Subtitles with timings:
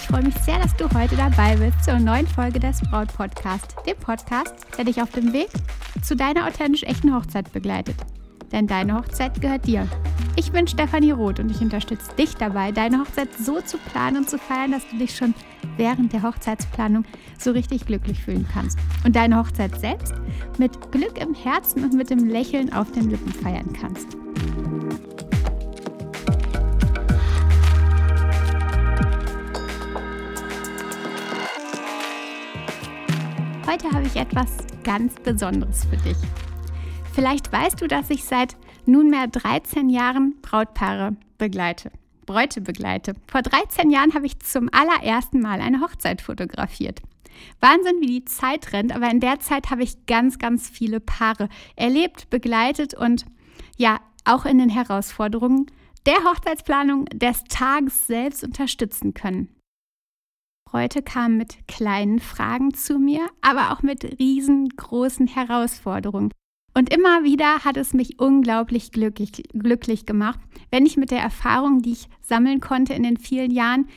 [0.00, 3.74] ich freue mich sehr, dass du heute dabei bist zur neuen Folge des Braut Podcast,
[3.86, 5.50] dem Podcast, der dich auf dem Weg
[6.02, 7.96] zu deiner authentisch echten Hochzeit begleitet.
[8.50, 9.86] Denn deine Hochzeit gehört dir.
[10.36, 14.30] Ich bin Stefanie Roth und ich unterstütze dich dabei, deine Hochzeit so zu planen und
[14.30, 15.34] zu feiern, dass du dich schon
[15.76, 17.04] während der Hochzeitsplanung
[17.38, 20.14] so richtig glücklich fühlen kannst und deine Hochzeit selbst
[20.58, 24.16] mit Glück im Herzen und mit dem Lächeln auf den Lippen feiern kannst.
[33.70, 34.48] Heute habe ich etwas
[34.82, 36.16] ganz Besonderes für dich.
[37.12, 41.92] Vielleicht weißt du, dass ich seit nunmehr 13 Jahren Brautpaare begleite,
[42.26, 43.14] Bräute begleite.
[43.28, 47.00] Vor 13 Jahren habe ich zum allerersten Mal eine Hochzeit fotografiert.
[47.60, 51.48] Wahnsinn, wie die Zeit rennt, aber in der Zeit habe ich ganz, ganz viele Paare
[51.76, 53.24] erlebt, begleitet und
[53.76, 55.66] ja, auch in den Herausforderungen
[56.06, 59.59] der Hochzeitsplanung des Tages selbst unterstützen können.
[60.70, 66.30] Bräute kamen mit kleinen Fragen zu mir, aber auch mit riesengroßen Herausforderungen.
[66.74, 70.38] Und immer wieder hat es mich unglaublich glücklich, glücklich gemacht,
[70.70, 73.88] wenn ich mit der Erfahrung, die ich sammeln konnte in den vielen Jahren,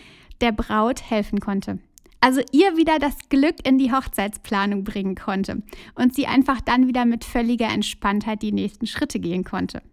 [0.42, 1.78] der Braut helfen konnte.
[2.22, 5.62] Also ihr wieder das Glück in die Hochzeitsplanung bringen konnte
[5.94, 9.84] und sie einfach dann wieder mit völliger Entspanntheit die nächsten Schritte gehen konnte.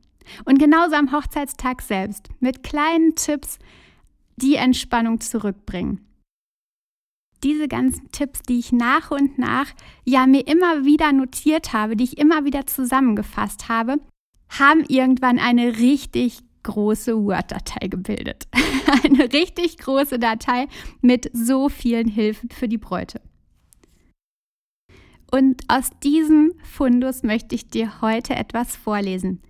[0.46, 3.58] Und genauso am Hochzeitstag selbst mit kleinen Tipps
[4.36, 6.06] die Entspannung zurückbringen
[7.42, 9.68] diese ganzen Tipps, die ich nach und nach
[10.04, 13.98] ja mir immer wieder notiert habe, die ich immer wieder zusammengefasst habe,
[14.48, 18.48] haben irgendwann eine richtig große Word-Datei gebildet.
[19.04, 20.66] eine richtig große Datei
[21.00, 23.20] mit so vielen Hilfen für die Bräute.
[25.30, 29.40] Und aus diesem Fundus möchte ich dir heute etwas vorlesen.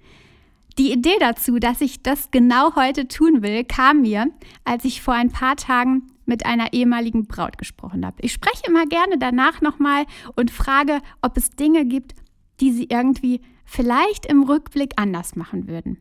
[0.79, 4.27] Die Idee dazu, dass ich das genau heute tun will, kam mir,
[4.65, 8.17] als ich vor ein paar Tagen mit einer ehemaligen Braut gesprochen habe.
[8.21, 12.15] Ich spreche immer gerne danach nochmal und frage, ob es Dinge gibt,
[12.61, 15.99] die sie irgendwie vielleicht im Rückblick anders machen würden.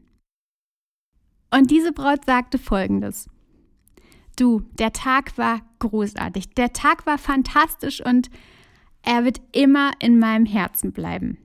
[1.51, 3.29] Und diese Braut sagte folgendes.
[4.37, 8.29] Du, der Tag war großartig, der Tag war fantastisch und
[9.01, 11.37] er wird immer in meinem Herzen bleiben.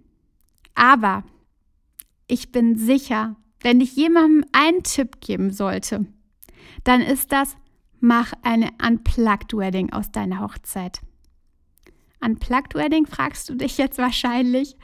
[0.75, 1.25] Aber
[2.27, 6.07] ich bin sicher, wenn ich jemandem einen Tipp geben sollte,
[6.85, 7.57] dann ist das,
[8.05, 11.01] mach eine Unplugged Wedding aus deiner Hochzeit.
[12.21, 14.77] Unplugged Wedding fragst du dich jetzt wahrscheinlich.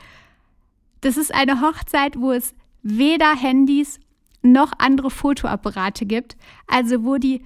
[1.03, 4.01] Das ist eine Hochzeit, wo es weder Handys
[4.41, 7.43] noch andere Fotoapparate gibt, also wo die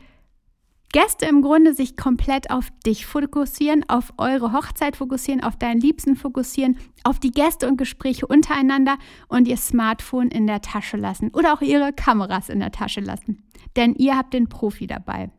[0.93, 6.15] Gäste im Grunde sich komplett auf dich fokussieren, auf eure Hochzeit fokussieren, auf deinen Liebsten
[6.15, 8.97] fokussieren, auf die Gäste und Gespräche untereinander
[9.27, 13.43] und ihr Smartphone in der Tasche lassen oder auch ihre Kameras in der Tasche lassen.
[13.75, 15.33] Denn ihr habt den Profi dabei.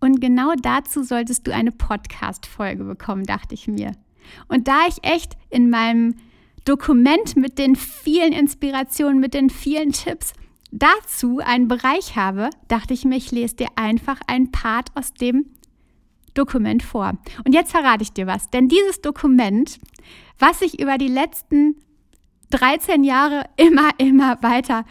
[0.00, 3.92] Und genau dazu solltest du eine Podcast-Folge bekommen, dachte ich mir.
[4.48, 6.16] Und da ich echt in meinem
[6.64, 10.32] Dokument mit den vielen Inspirationen, mit den vielen Tipps
[10.70, 15.46] dazu einen Bereich habe, dachte ich mir, ich lese dir einfach ein Part aus dem
[16.34, 17.12] Dokument vor.
[17.44, 19.78] Und jetzt verrate ich dir was, denn dieses Dokument,
[20.38, 21.76] was ich über die letzten
[22.50, 24.84] 13 Jahre immer, immer weiter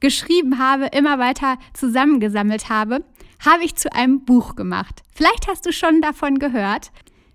[0.00, 3.04] geschrieben habe, immer weiter zusammengesammelt habe,
[3.44, 5.02] habe ich zu einem Buch gemacht.
[5.14, 6.90] Vielleicht hast du schon davon gehört,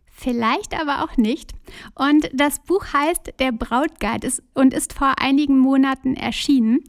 [0.06, 1.54] vielleicht aber auch nicht.
[1.96, 6.84] Und das Buch heißt Der Brautguide und ist vor einigen Monaten erschienen.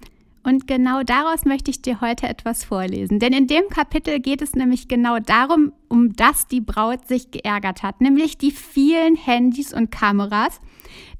[0.44, 3.20] Und genau daraus möchte ich dir heute etwas vorlesen.
[3.20, 7.84] Denn in dem Kapitel geht es nämlich genau darum, um das die Braut sich geärgert
[7.84, 10.60] hat, nämlich die vielen Handys und Kameras,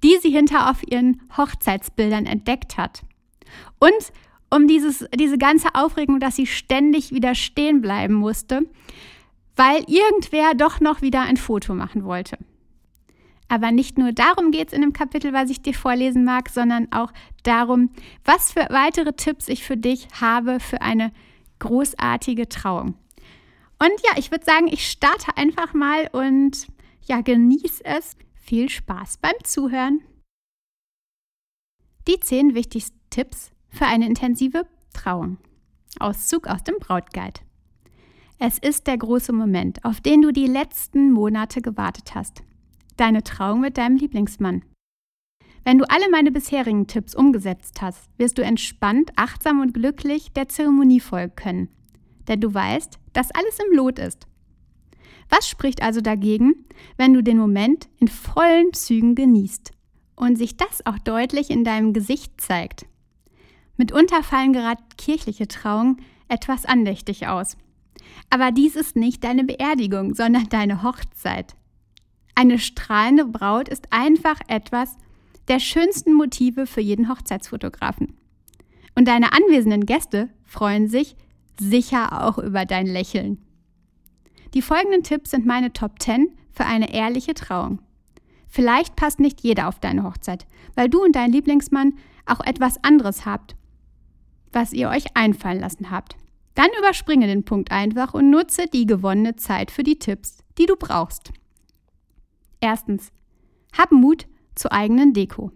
[0.03, 3.03] die sie hinter auf ihren Hochzeitsbildern entdeckt hat.
[3.78, 4.12] Und
[4.53, 8.60] um dieses, diese ganze Aufregung, dass sie ständig wieder stehen bleiben musste,
[9.57, 12.37] weil irgendwer doch noch wieder ein Foto machen wollte.
[13.49, 16.93] Aber nicht nur darum geht es in dem Kapitel, was ich dir vorlesen mag, sondern
[16.93, 17.13] auch
[17.43, 17.91] darum,
[18.25, 21.13] was für weitere Tipps ich für dich habe für eine
[21.59, 22.95] großartige Trauung.
[23.78, 26.66] Und ja, ich würde sagen, ich starte einfach mal und
[27.07, 28.16] ja, genieße es.
[28.34, 30.03] Viel Spaß beim Zuhören.
[32.07, 35.39] Die zehn wichtigsten Tipps für eine intensive Trauung.
[35.98, 37.41] Auszug aus dem Brautguide.
[38.39, 42.42] Es ist der große Moment, auf den du die letzten Monate gewartet hast.
[42.97, 44.63] Deine Trauung mit deinem Lieblingsmann.
[45.65, 50.48] Wenn du alle meine bisherigen Tipps umgesetzt hast, wirst du entspannt, achtsam und glücklich der
[50.48, 51.68] Zeremonie folgen können.
[52.27, 54.27] Denn du weißt, dass alles im Lot ist.
[55.28, 56.66] Was spricht also dagegen,
[56.97, 59.71] wenn du den Moment in vollen Zügen genießt
[60.16, 62.86] und sich das auch deutlich in deinem Gesicht zeigt?
[63.82, 65.96] Mitunter fallen gerade kirchliche Trauungen
[66.28, 67.56] etwas andächtig aus.
[68.30, 71.56] Aber dies ist nicht deine Beerdigung, sondern deine Hochzeit.
[72.36, 74.96] Eine strahlende Braut ist einfach etwas
[75.48, 78.16] der schönsten Motive für jeden Hochzeitsfotografen.
[78.94, 81.16] Und deine anwesenden Gäste freuen sich
[81.58, 83.44] sicher auch über dein Lächeln.
[84.54, 87.80] Die folgenden Tipps sind meine Top 10 für eine ehrliche Trauung.
[88.46, 90.46] Vielleicht passt nicht jeder auf deine Hochzeit,
[90.76, 91.94] weil du und dein Lieblingsmann
[92.26, 93.56] auch etwas anderes habt,
[94.53, 96.16] was ihr euch einfallen lassen habt.
[96.54, 100.77] Dann überspringe den Punkt einfach und nutze die gewonnene Zeit für die Tipps, die du
[100.77, 101.33] brauchst.
[102.60, 103.10] Erstens,
[103.77, 105.51] hab Mut zur eigenen Deko.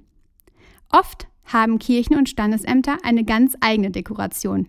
[0.91, 4.69] Oft haben Kirchen und Standesämter eine ganz eigene Dekoration.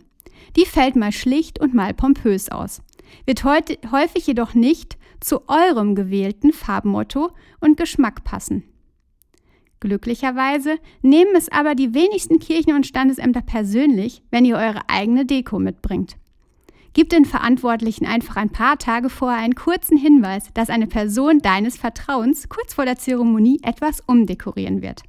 [0.56, 2.82] Die fällt mal schlicht und mal pompös aus,
[3.26, 8.64] wird heute, häufig jedoch nicht zu eurem gewählten Farbmotto und Geschmack passen.
[9.80, 15.60] Glücklicherweise nehmen es aber die wenigsten Kirchen und Standesämter persönlich, wenn ihr eure eigene Deko
[15.60, 16.18] mitbringt.
[16.94, 21.78] Gib den Verantwortlichen einfach ein paar Tage vorher einen kurzen Hinweis, dass eine Person deines
[21.78, 25.04] Vertrauens kurz vor der Zeremonie etwas umdekorieren wird.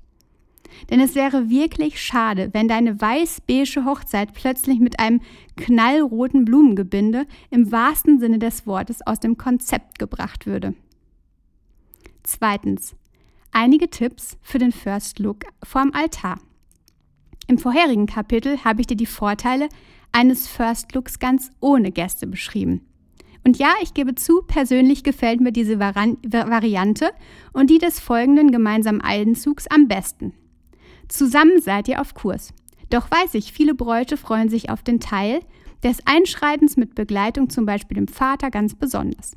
[0.90, 5.20] Denn es wäre wirklich schade, wenn deine weiß-beige Hochzeit plötzlich mit einem
[5.56, 10.74] knallroten Blumengebinde im wahrsten Sinne des Wortes aus dem Konzept gebracht würde.
[12.22, 12.94] Zweitens.
[13.52, 16.38] Einige Tipps für den First Look vorm Altar.
[17.48, 19.68] Im vorherigen Kapitel habe ich dir die Vorteile
[20.12, 22.86] eines First Looks ganz ohne Gäste beschrieben.
[23.44, 27.10] Und ja, ich gebe zu, persönlich gefällt mir diese Variante
[27.52, 30.34] und die des folgenden gemeinsamen Einzugs am besten.
[31.08, 32.52] Zusammen seid ihr auf Kurs.
[32.90, 35.40] Doch weiß ich, viele Bräute freuen sich auf den Teil
[35.82, 39.32] des Einschreitens mit Begleitung, zum Beispiel dem Vater, ganz besonders.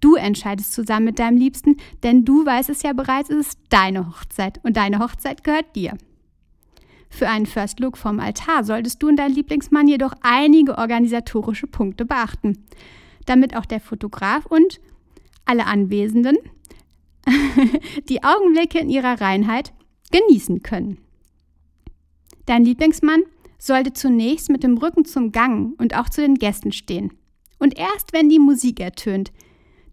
[0.00, 4.08] Du entscheidest zusammen mit deinem Liebsten, denn du weißt es ja bereits, es ist deine
[4.08, 5.96] Hochzeit und deine Hochzeit gehört dir.
[7.10, 12.04] Für einen First Look vom Altar solltest du und dein Lieblingsmann jedoch einige organisatorische Punkte
[12.04, 12.64] beachten,
[13.26, 14.80] damit auch der Fotograf und
[15.44, 16.36] alle Anwesenden
[18.08, 19.72] die Augenblicke in ihrer Reinheit
[20.12, 20.98] genießen können.
[22.46, 23.22] Dein Lieblingsmann
[23.58, 27.12] sollte zunächst mit dem Rücken zum Gang und auch zu den Gästen stehen.
[27.58, 29.32] Und erst wenn die Musik ertönt,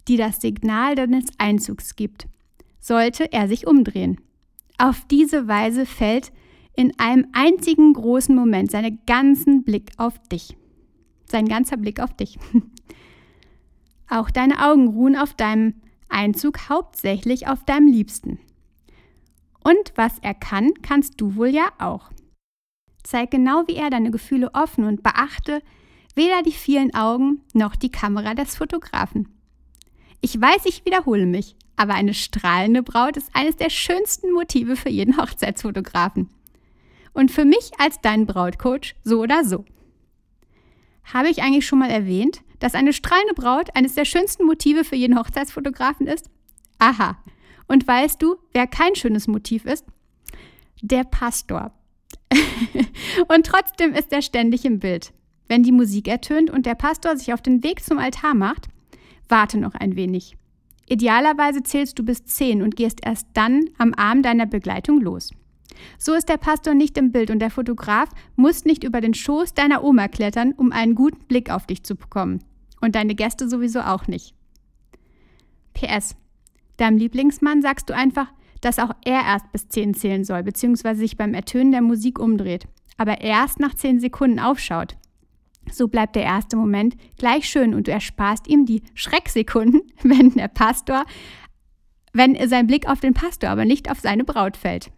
[0.08, 2.28] die das Signal deines Einzugs gibt,
[2.80, 4.20] sollte er sich umdrehen.
[4.78, 6.32] Auf diese Weise fällt
[6.76, 10.58] in einem einzigen großen Moment seinen ganzen Blick auf dich.
[11.26, 12.38] Sein ganzer Blick auf dich.
[14.10, 15.74] Auch deine Augen ruhen auf deinem
[16.10, 18.40] Einzug hauptsächlich auf deinem Liebsten.
[19.64, 22.12] Und was er kann, kannst du wohl ja auch.
[23.04, 25.64] Zeig genau wie er deine Gefühle offen und beachte
[26.14, 29.35] weder die vielen Augen noch die Kamera des Fotografen.
[30.22, 34.90] Ich weiß, ich wiederhole mich, aber eine strahlende Braut ist eines der schönsten Motive für
[34.90, 36.30] jeden Hochzeitsfotografen.
[37.14, 39.66] Und für mich als dein Brautcoach so oder so.
[41.14, 44.96] Habe ich eigentlich schon mal erwähnt, dass eine strahlende Braut eines der schönsten Motive für
[44.96, 46.30] jeden Hochzeitsfotografen ist?
[46.80, 47.18] Aha,
[47.68, 49.86] und weißt du, wer kein schönes Motiv ist?
[50.82, 51.72] Der Pastor.
[53.28, 55.14] und trotzdem ist er ständig im Bild.
[55.48, 58.68] Wenn die Musik ertönt und der Pastor sich auf den Weg zum Altar macht,
[59.30, 60.38] warte noch ein wenig.
[60.88, 65.32] Idealerweise zählst du bis zehn und gehst erst dann am Arm deiner Begleitung los.
[65.98, 69.54] So ist der Pastor nicht im Bild und der Fotograf muss nicht über den Schoß
[69.54, 72.44] deiner Oma klettern, um einen guten Blick auf dich zu bekommen.
[72.82, 74.34] Und deine Gäste sowieso auch nicht.
[75.74, 76.16] PS.
[76.78, 81.18] Deinem Lieblingsmann sagst du einfach, dass auch er erst bis 10 zählen soll, beziehungsweise sich
[81.18, 82.68] beim Ertönen der Musik umdreht,
[82.98, 84.98] aber erst nach 10 Sekunden aufschaut.
[85.72, 90.48] So bleibt der erste Moment gleich schön und du ersparst ihm die Schrecksekunden, wenn der
[90.48, 91.06] Pastor,
[92.14, 94.92] wenn sein Blick auf den Pastor, aber nicht auf seine Braut fällt.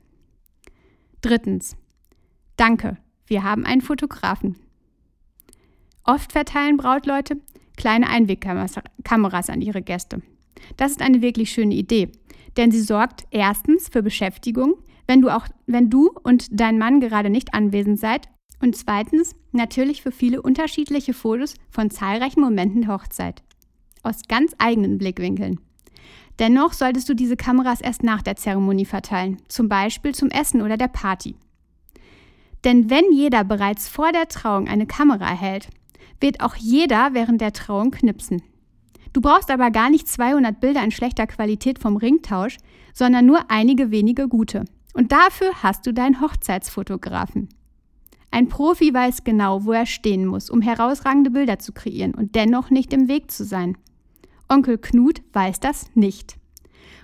[1.21, 1.75] Drittens.
[2.57, 4.55] Danke, wir haben einen Fotografen.
[6.03, 7.37] Oft verteilen Brautleute
[7.75, 10.21] kleine Einwegkameras an ihre Gäste.
[10.75, 12.11] Das ist eine wirklich schöne Idee,
[12.57, 17.29] denn sie sorgt erstens für Beschäftigung, wenn du, auch, wenn du und dein Mann gerade
[17.29, 18.27] nicht anwesend seid
[18.59, 23.43] und zweitens natürlich für viele unterschiedliche Fotos von zahlreichen Momenten der Hochzeit.
[24.03, 25.59] Aus ganz eigenen Blickwinkeln.
[26.39, 30.77] Dennoch solltest du diese Kameras erst nach der Zeremonie verteilen, zum Beispiel zum Essen oder
[30.77, 31.35] der Party.
[32.63, 35.69] Denn wenn jeder bereits vor der Trauung eine Kamera erhält,
[36.19, 38.41] wird auch jeder während der Trauung knipsen.
[39.13, 42.57] Du brauchst aber gar nicht 200 Bilder in schlechter Qualität vom Ringtausch,
[42.93, 44.65] sondern nur einige wenige gute.
[44.93, 47.49] Und dafür hast du deinen Hochzeitsfotografen.
[48.31, 52.69] Ein Profi weiß genau, wo er stehen muss, um herausragende Bilder zu kreieren und dennoch
[52.69, 53.77] nicht im Weg zu sein.
[54.49, 56.37] Onkel Knut weiß das nicht.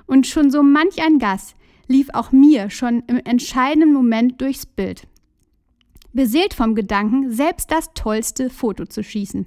[0.06, 1.56] Und schon so manch ein Gast
[1.88, 5.08] lief auch mir schon im entscheidenden Moment durchs Bild.
[6.14, 9.46] Beseelt vom Gedanken, selbst das tollste Foto zu schießen.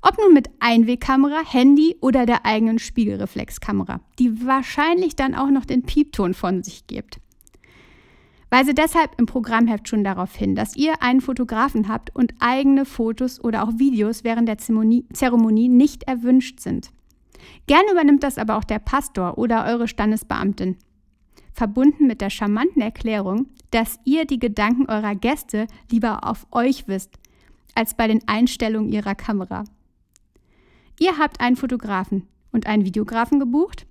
[0.00, 5.82] Ob nun mit Einwegkamera, Handy oder der eigenen Spiegelreflexkamera, die wahrscheinlich dann auch noch den
[5.82, 7.18] Piepton von sich gibt.
[8.50, 13.42] Weise deshalb im Programmheft schon darauf hin, dass ihr einen Fotografen habt und eigene Fotos
[13.42, 16.90] oder auch Videos während der Zeremonie nicht erwünscht sind.
[17.66, 20.76] Gerne übernimmt das aber auch der Pastor oder eure Standesbeamtin.
[21.52, 27.16] Verbunden mit der charmanten Erklärung, dass ihr die Gedanken eurer Gäste lieber auf euch wisst,
[27.74, 29.64] als bei den Einstellungen ihrer Kamera.
[30.98, 33.86] Ihr habt einen Fotografen und einen Videografen gebucht?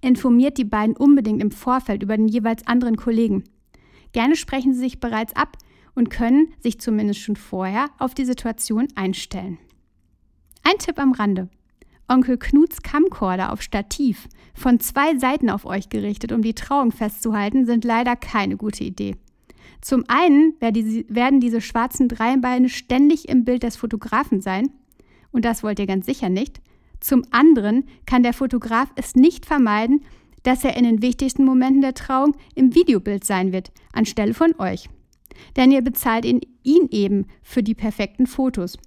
[0.00, 3.44] Informiert die beiden unbedingt im Vorfeld über den jeweils anderen Kollegen.
[4.16, 5.58] Gerne sprechen sie sich bereits ab
[5.94, 9.58] und können sich zumindest schon vorher auf die Situation einstellen.
[10.62, 11.50] Ein Tipp am Rande.
[12.08, 17.66] Onkel Knuts Camcorder auf Stativ, von zwei Seiten auf euch gerichtet, um die Trauung festzuhalten,
[17.66, 19.16] sind leider keine gute Idee.
[19.82, 24.70] Zum einen werden diese schwarzen Dreibeine ständig im Bild des Fotografen sein
[25.30, 26.62] und das wollt ihr ganz sicher nicht.
[27.00, 30.06] Zum anderen kann der Fotograf es nicht vermeiden,
[30.46, 34.88] dass er in den wichtigsten Momenten der Trauung im Videobild sein wird, anstelle von euch.
[35.56, 38.78] Denn ihr bezahlt ihn, ihn eben für die perfekten Fotos.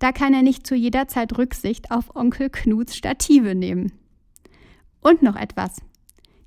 [0.00, 3.92] Da kann er nicht zu jeder Zeit Rücksicht auf Onkel Knuts Stative nehmen.
[5.00, 5.80] Und noch etwas.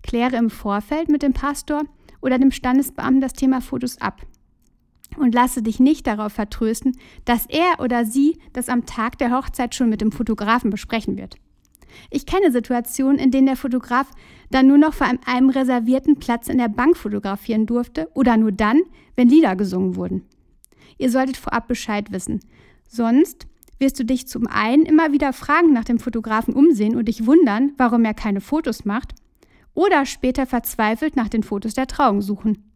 [0.03, 1.83] Kläre im Vorfeld mit dem Pastor
[2.21, 4.21] oder dem Standesbeamten das Thema Fotos ab
[5.15, 9.75] und lasse dich nicht darauf vertrösten, dass er oder sie das am Tag der Hochzeit
[9.75, 11.37] schon mit dem Fotografen besprechen wird.
[12.09, 14.09] Ich kenne Situationen, in denen der Fotograf
[14.49, 18.81] dann nur noch vor einem reservierten Platz in der Bank fotografieren durfte oder nur dann,
[19.15, 20.23] wenn Lieder gesungen wurden.
[20.97, 22.39] Ihr solltet vorab Bescheid wissen.
[22.87, 23.47] Sonst
[23.79, 27.73] wirst du dich zum einen immer wieder fragend nach dem Fotografen umsehen und dich wundern,
[27.77, 29.13] warum er keine Fotos macht,
[29.73, 32.71] oder später verzweifelt nach den Fotos der Trauung suchen.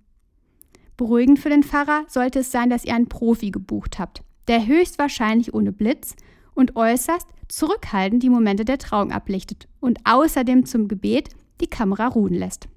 [0.98, 5.54] Beruhigend für den Pfarrer sollte es sein, dass ihr einen Profi gebucht habt, der höchstwahrscheinlich
[5.54, 6.16] ohne Blitz
[6.54, 11.30] und äußerst zurückhaltend die Momente der Trauung ablichtet und außerdem zum Gebet
[11.60, 12.68] die Kamera ruhen lässt.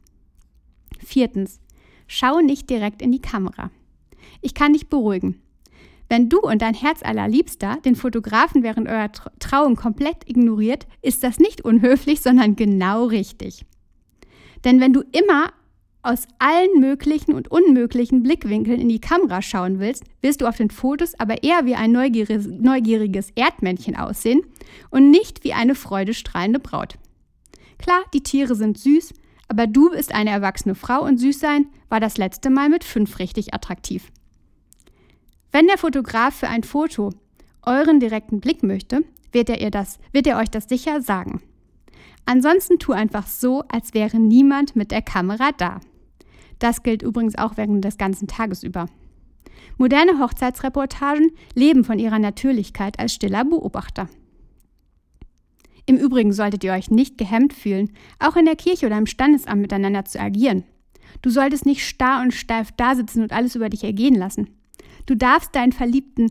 [0.99, 1.61] Viertens.
[2.07, 3.71] Schau nicht direkt in die Kamera.
[4.43, 5.40] Ich kann dich beruhigen.
[6.09, 11.38] Wenn du und dein Herz allerliebster den Fotografen während eurer Trauung komplett ignoriert, ist das
[11.38, 13.64] nicht unhöflich, sondern genau richtig.
[14.64, 15.52] Denn wenn du immer
[16.05, 20.71] aus allen möglichen und unmöglichen Blickwinkeln in die Kamera schauen willst, wirst du auf den
[20.71, 24.43] Fotos aber eher wie ein neugieriges, Erdmännchen aussehen
[24.91, 26.97] und nicht wie eine freudestrahlende Braut.
[27.79, 29.15] Klar, die Tiere sind süß,
[29.49, 33.19] aber du bist eine erwachsene Frau und süß sein war das letzte Mal mit fünf
[33.19, 34.11] richtig attraktiv.
[35.53, 37.11] Wenn der Fotograf für ein Foto
[37.63, 41.41] euren direkten Blick möchte, wird er, ihr das, wird er euch das sicher sagen.
[42.27, 45.81] Ansonsten tu einfach so, als wäre niemand mit der Kamera da.
[46.59, 48.87] Das gilt übrigens auch während des ganzen Tages über.
[49.77, 54.09] Moderne Hochzeitsreportagen leben von ihrer Natürlichkeit als stiller Beobachter.
[55.87, 59.61] Im Übrigen solltet ihr euch nicht gehemmt fühlen, auch in der Kirche oder im Standesamt
[59.61, 60.65] miteinander zu agieren.
[61.23, 64.49] Du solltest nicht starr und steif dasitzen und alles über dich ergehen lassen.
[65.07, 66.31] Du darfst deinen Verliebten,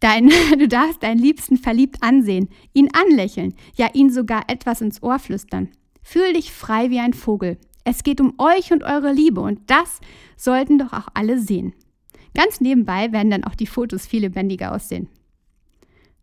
[0.00, 5.18] dein, du darfst deinen Liebsten verliebt ansehen, ihn anlächeln, ja ihn sogar etwas ins Ohr
[5.18, 5.70] flüstern.
[6.02, 7.58] Fühl dich frei wie ein Vogel.
[7.84, 10.00] Es geht um euch und eure Liebe und das
[10.36, 11.74] sollten doch auch alle sehen.
[12.34, 15.08] Ganz nebenbei werden dann auch die Fotos viel lebendiger aussehen.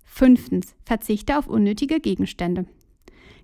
[0.03, 2.65] Fünftens, verzichte auf unnötige Gegenstände.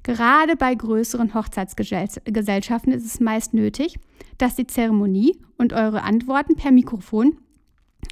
[0.04, 3.96] Gerade bei größeren Hochzeitsgesellschaften ist es meist nötig,
[4.38, 7.38] dass die Zeremonie und eure Antworten per Mikrofon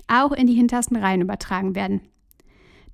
[0.08, 2.02] auch in die hintersten Reihen übertragen werden.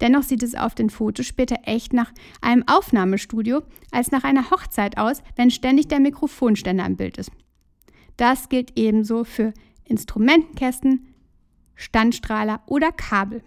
[0.01, 4.97] Dennoch sieht es auf den Fotos später echt nach einem Aufnahmestudio als nach einer Hochzeit
[4.97, 7.31] aus, wenn ständig der Mikrofonständer im Bild ist.
[8.17, 9.53] Das gilt ebenso für
[9.85, 11.07] Instrumentenkästen,
[11.75, 13.43] Standstrahler oder Kabel.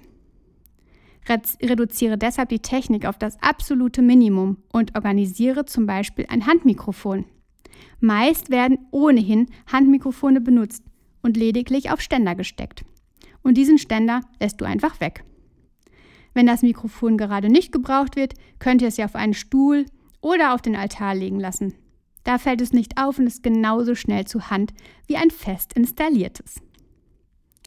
[1.63, 7.25] Reduziere deshalb die Technik auf das absolute Minimum und organisiere zum Beispiel ein Handmikrofon.
[8.01, 10.85] Meist werden ohnehin Handmikrofone benutzt
[11.23, 12.85] und lediglich auf Ständer gesteckt.
[13.43, 15.25] Und diesen Ständer lässt du einfach weg.
[16.35, 19.87] Wenn das Mikrofon gerade nicht gebraucht wird, könnt ihr es ja auf einen Stuhl
[20.21, 21.75] oder auf den Altar legen lassen.
[22.25, 24.73] Da fällt es nicht auf und ist genauso schnell zu Hand
[25.07, 26.57] wie ein fest installiertes.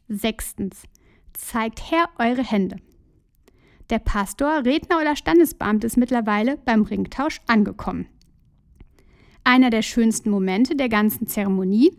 [0.09, 0.83] Sechstens.
[1.33, 2.77] Zeigt her eure Hände.
[3.89, 8.07] Der Pastor, Redner oder Standesbeamte ist mittlerweile beim Ringtausch angekommen.
[9.43, 11.91] Einer der schönsten Momente der ganzen Zeremonie.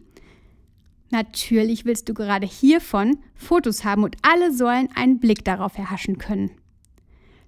[1.10, 6.50] Natürlich willst du gerade hiervon Fotos haben und alle sollen einen Blick darauf erhaschen können.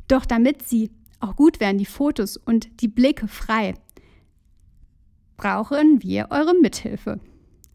[0.09, 0.91] Doch damit sie
[1.21, 3.75] auch gut werden, die Fotos und die Blicke frei,
[5.37, 7.21] brauchen wir eure Mithilfe.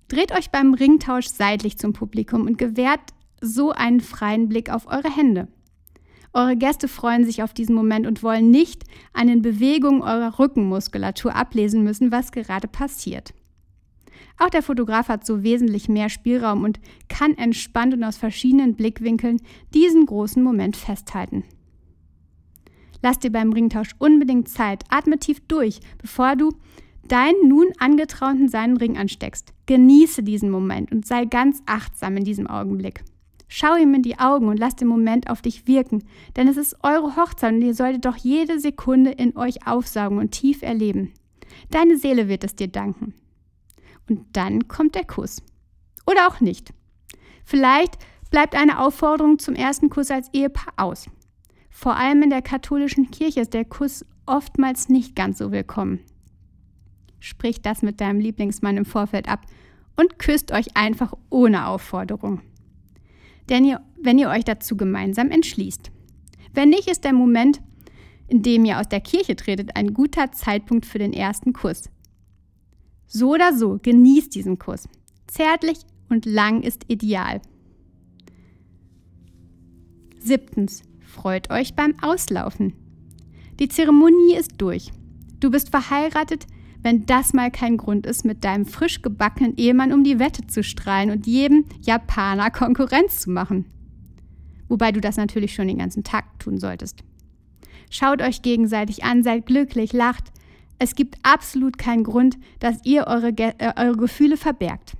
[0.08, 3.02] Dreht euch beim Ringtausch seitlich zum Publikum und gewährt
[3.42, 5.48] so einen freien Blick auf eure Hände.
[6.34, 11.34] Eure Gäste freuen sich auf diesen Moment und wollen nicht an den Bewegungen eurer Rückenmuskulatur
[11.34, 13.34] ablesen müssen, was gerade passiert.
[14.38, 19.42] Auch der Fotograf hat so wesentlich mehr Spielraum und kann entspannt und aus verschiedenen Blickwinkeln
[19.74, 21.44] diesen großen Moment festhalten.
[23.02, 26.52] Lass dir beim Ringtausch unbedingt Zeit, atme tief durch, bevor du
[27.08, 29.54] deinen nun angetrauten seinen Ring ansteckst.
[29.68, 33.04] Genieße diesen Moment und sei ganz achtsam in diesem Augenblick.
[33.48, 36.04] Schau ihm in die Augen und lass den Moment auf dich wirken,
[36.36, 40.32] denn es ist eure Hochzeit und ihr solltet doch jede Sekunde in euch aufsaugen und
[40.32, 41.14] tief erleben.
[41.70, 43.14] Deine Seele wird es dir danken.
[44.10, 45.42] Und dann kommt der Kuss.
[46.06, 46.74] Oder auch nicht.
[47.44, 47.98] Vielleicht
[48.30, 51.10] bleibt eine Aufforderung zum ersten Kuss als Ehepaar aus.
[51.70, 56.00] Vor allem in der katholischen Kirche ist der Kuss oftmals nicht ganz so willkommen.
[57.20, 59.42] Sprich das mit deinem Lieblingsmann im Vorfeld ab
[59.96, 62.42] und küsst euch einfach ohne Aufforderung
[63.50, 65.92] denn ihr, wenn ihr euch dazu gemeinsam entschließt.
[66.54, 67.62] Wenn nicht, ist der Moment,
[68.28, 71.90] in dem ihr aus der Kirche tretet, ein guter Zeitpunkt für den ersten Kuss.
[73.08, 74.88] So oder so, genießt diesen Kuss.
[75.28, 77.42] Zärtlich und lang ist ideal.
[80.20, 82.74] Siebtens, freut euch beim Auslaufen.
[83.60, 84.92] Die Zeremonie ist durch.
[85.40, 86.48] Du bist verheiratet,
[86.82, 90.64] wenn das mal kein Grund ist, mit deinem frisch gebackenen Ehemann um die Wette zu
[90.64, 93.66] strahlen und jedem Japaner Konkurrenz zu machen.
[94.68, 97.04] Wobei du das natürlich schon den ganzen Tag tun solltest.
[97.90, 100.32] Schaut euch gegenseitig an, seid glücklich, lacht.
[100.78, 104.94] Es gibt absolut keinen Grund, dass ihr eure, äh, eure Gefühle verbergt.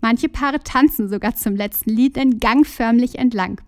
[0.00, 3.60] Manche Paare tanzen sogar zum letzten Lied den Gang förmlich entlang.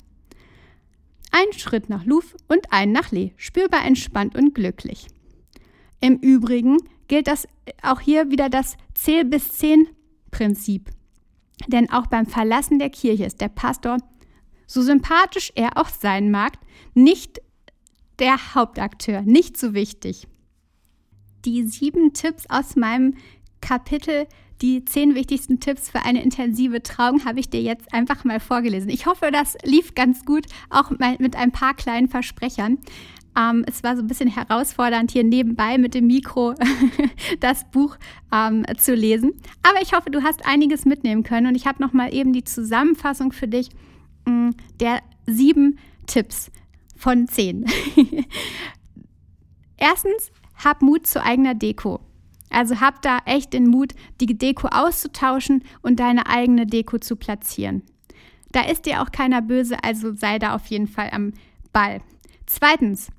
[1.30, 5.06] Ein Schritt nach Luf und ein nach Lee, spürbar entspannt und glücklich.
[6.00, 7.46] Im Übrigen gilt das
[7.82, 9.88] auch hier wieder das Zähl bis zehn
[10.30, 10.90] Prinzip.
[11.68, 13.98] Denn auch beim Verlassen der Kirche ist der Pastor,
[14.66, 16.54] so sympathisch er auch sein mag,
[16.94, 17.40] nicht
[18.18, 20.26] der Hauptakteur, nicht so wichtig.
[21.44, 23.14] Die sieben Tipps aus meinem
[23.60, 24.26] Kapitel,
[24.60, 28.90] die zehn wichtigsten Tipps für eine intensive Trauung, habe ich dir jetzt einfach mal vorgelesen.
[28.90, 32.78] Ich hoffe, das lief ganz gut, auch mit ein paar kleinen Versprechern.
[33.36, 36.54] Ähm, es war so ein bisschen herausfordernd, hier nebenbei mit dem Mikro
[37.40, 37.96] das Buch
[38.32, 39.32] ähm, zu lesen.
[39.62, 43.32] Aber ich hoffe, du hast einiges mitnehmen können und ich habe nochmal eben die Zusammenfassung
[43.32, 43.70] für dich
[44.26, 46.50] mh, mm, der sieben Tipps
[46.96, 47.64] von zehn.
[49.76, 50.30] Erstens,
[50.64, 52.00] hab Mut zu eigener Deko.
[52.50, 57.82] Also hab da echt den Mut, die Deko auszutauschen und deine eigene Deko zu platzieren.
[58.52, 61.32] Da ist dir auch keiner böse, also sei da auf jeden Fall am
[61.72, 62.02] Ball.
[62.44, 63.10] Zweitens,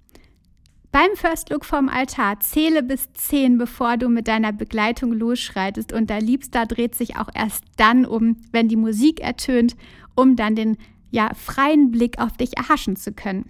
[0.92, 6.12] beim First Look vom Altar zähle bis 10, bevor du mit deiner Begleitung losschreitest und
[6.12, 9.76] dein Liebster dreht sich auch erst dann um, wenn die Musik ertönt,
[10.14, 10.78] um dann den
[11.10, 13.50] ja, freien Blick auf dich erhaschen zu können.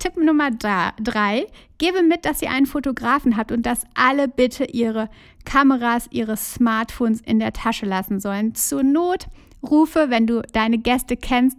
[0.00, 1.46] Tipp Nummer 3.
[1.78, 5.08] Gebe mit, dass ihr einen Fotografen habt und dass alle bitte ihre
[5.44, 8.56] Kameras, ihre Smartphones in der Tasche lassen sollen.
[8.56, 9.28] Zur Not
[9.62, 11.56] rufe, wenn du deine Gäste kennst,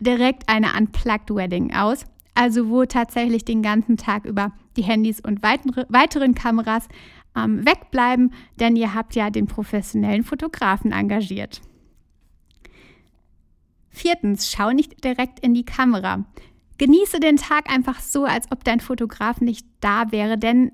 [0.00, 5.42] direkt eine Unplugged Wedding aus also wo tatsächlich den ganzen Tag über die Handys und
[5.42, 6.88] weitere, weiteren Kameras
[7.36, 11.60] ähm, wegbleiben, denn ihr habt ja den professionellen Fotografen engagiert.
[13.90, 16.24] Viertens, schau nicht direkt in die Kamera.
[16.82, 20.72] Genieße den Tag einfach so, als ob dein Fotograf nicht da wäre, denn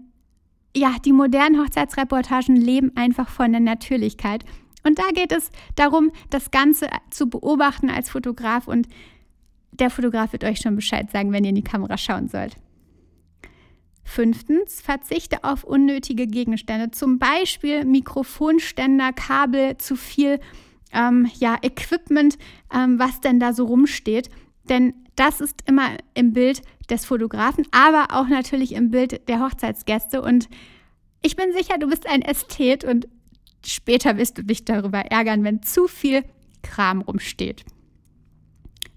[0.74, 4.42] ja, die modernen Hochzeitsreportagen leben einfach von der Natürlichkeit.
[4.84, 8.88] Und da geht es darum, das Ganze zu beobachten als Fotograf und
[9.72, 12.56] der Fotograf wird euch schon Bescheid sagen, wenn ihr in die Kamera schauen sollt.
[14.02, 20.40] Fünftens, verzichte auf unnötige Gegenstände, zum Beispiel Mikrofonständer, Kabel, zu viel
[20.90, 22.38] ähm, ja, Equipment,
[22.74, 24.30] ähm, was denn da so rumsteht.
[24.70, 30.22] Denn das ist immer im Bild des Fotografen, aber auch natürlich im Bild der Hochzeitsgäste.
[30.22, 30.48] Und
[31.22, 33.08] ich bin sicher, du bist ein Ästhet und
[33.66, 36.24] später wirst du dich darüber ärgern, wenn zu viel
[36.62, 37.64] Kram rumsteht.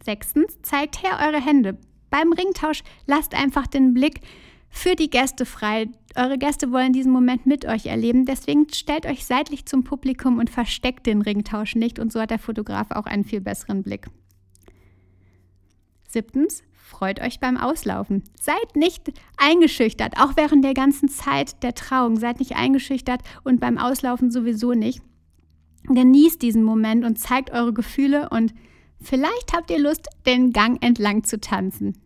[0.03, 1.77] Sechstens, zeigt her eure Hände.
[2.09, 4.21] Beim Ringtausch lasst einfach den Blick
[4.69, 5.89] für die Gäste frei.
[6.15, 8.25] Eure Gäste wollen diesen Moment mit euch erleben.
[8.25, 11.99] Deswegen stellt euch seitlich zum Publikum und versteckt den Ringtausch nicht.
[11.99, 14.07] Und so hat der Fotograf auch einen viel besseren Blick.
[16.11, 18.23] Siebtens, freut euch beim Auslaufen.
[18.39, 22.17] Seid nicht eingeschüchtert, auch während der ganzen Zeit der Trauung.
[22.17, 25.01] Seid nicht eingeschüchtert und beim Auslaufen sowieso nicht.
[25.83, 28.53] Genießt diesen Moment und zeigt eure Gefühle und
[29.01, 31.97] Vielleicht habt ihr Lust, den Gang entlang zu tanzen.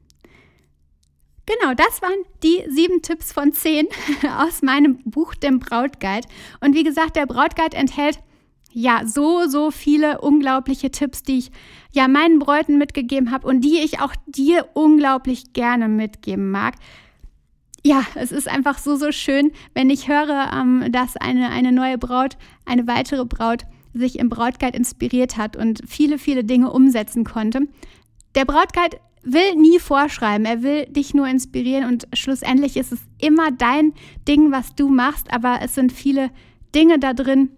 [1.45, 3.87] Genau, das waren die sieben Tipps von zehn
[4.39, 6.27] aus meinem Buch, dem Brautguide.
[6.61, 8.19] Und wie gesagt, der Brautguide enthält
[8.77, 11.51] ja, so, so viele unglaubliche Tipps, die ich
[11.93, 16.75] ja meinen Bräuten mitgegeben habe und die ich auch dir unglaublich gerne mitgeben mag.
[17.85, 21.97] Ja, es ist einfach so, so schön, wenn ich höre, ähm, dass eine, eine neue
[21.97, 22.35] Braut,
[22.65, 27.61] eine weitere Braut sich im Brautguide inspiriert hat und viele, viele Dinge umsetzen konnte.
[28.35, 33.51] Der Brautguide will nie vorschreiben, er will dich nur inspirieren und schlussendlich ist es immer
[33.51, 33.93] dein
[34.27, 36.29] Ding, was du machst, aber es sind viele
[36.75, 37.49] Dinge da drin,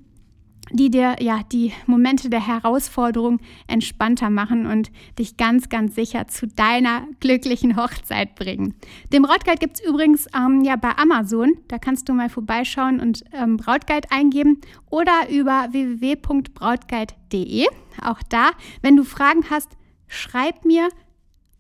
[0.71, 6.47] die dir ja die Momente der Herausforderung entspannter machen und dich ganz, ganz sicher zu
[6.47, 8.75] deiner glücklichen Hochzeit bringen.
[9.11, 11.53] Den Brautguide gibt es übrigens ähm, ja bei Amazon.
[11.67, 17.65] Da kannst du mal vorbeischauen und ähm, Brautguide eingeben oder über www.brautguide.de.
[18.01, 18.51] Auch da,
[18.81, 19.69] wenn du Fragen hast,
[20.07, 20.89] schreib mir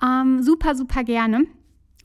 [0.01, 1.45] ähm, super, super gerne.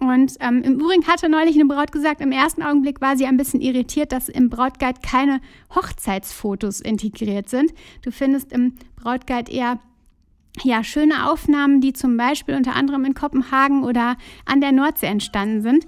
[0.02, 3.36] Und ähm, im Übrigen hatte neulich eine Braut gesagt, im ersten Augenblick war sie ein
[3.36, 5.40] bisschen irritiert, dass im Brautguide keine
[5.72, 7.72] Hochzeitsfotos integriert sind.
[8.02, 9.78] Du findest im Brautguide eher
[10.64, 15.62] ja, schöne Aufnahmen, die zum Beispiel unter anderem in Kopenhagen oder an der Nordsee entstanden
[15.62, 15.86] sind.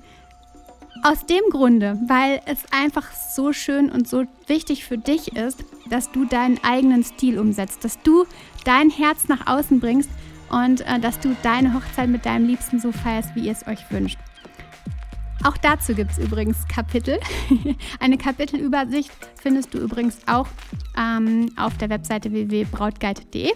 [1.02, 6.12] Aus dem Grunde, weil es einfach so schön und so wichtig für dich ist, dass
[6.12, 8.26] du deinen eigenen Stil umsetzt, dass du
[8.64, 10.08] dein Herz nach außen bringst
[10.54, 13.90] und äh, dass du deine Hochzeit mit deinem Liebsten so feierst, wie ihr es euch
[13.90, 14.18] wünscht.
[15.42, 17.18] Auch dazu gibt es übrigens Kapitel.
[18.00, 20.46] Eine Kapitelübersicht findest du übrigens auch
[20.96, 23.50] ähm, auf der Webseite www.brautguide.de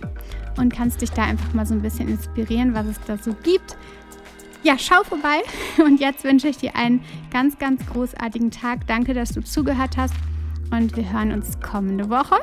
[0.58, 3.76] und kannst dich da einfach mal so ein bisschen inspirieren, was es da so gibt.
[4.64, 5.40] Ja, schau vorbei
[5.82, 8.86] und jetzt wünsche ich dir einen ganz, ganz großartigen Tag.
[8.88, 10.14] Danke, dass du zugehört hast
[10.72, 12.36] und wir hören uns kommende Woche.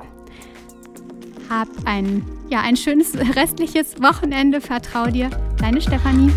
[1.49, 4.61] Hab ein, ja, ein schönes restliches Wochenende.
[4.61, 5.29] Vertrau dir.
[5.59, 6.31] Deine Stefanie.